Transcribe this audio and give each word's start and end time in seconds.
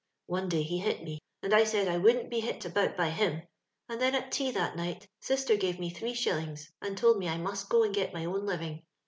One 0.25 0.49
day 0.49 0.63
he 0.63 0.79
hit 0.79 1.03
me, 1.03 1.19
and 1.43 1.53
I 1.53 1.63
said 1.63 1.87
I 1.87 1.99
wouldn't 1.99 2.31
be 2.31 2.39
hit 2.39 2.65
about 2.65 2.97
by 2.97 3.11
him, 3.11 3.43
and 3.87 4.01
then 4.01 4.15
at 4.15 4.31
tea 4.31 4.49
that 4.49 4.75
night 4.75 5.07
sister 5.19 5.55
gave 5.55 5.79
me 5.79 5.91
three 5.91 6.15
shillings, 6.15 6.71
and 6.81 6.97
told 6.97 7.19
me 7.19 7.29
I 7.29 7.37
must 7.37 7.69
go 7.69 7.83
and 7.83 7.93
get 7.93 8.11
my 8.11 8.25
own 8.25 8.47
living. 8.47 8.81